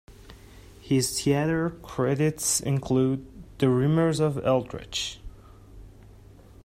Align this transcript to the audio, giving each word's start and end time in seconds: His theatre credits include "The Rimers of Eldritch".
His 0.79 1.21
theatre 1.23 1.69
credits 1.69 2.59
include 2.59 3.23
"The 3.59 3.67
Rimers 3.67 4.19
of 4.19 4.43
Eldritch". 4.43 5.19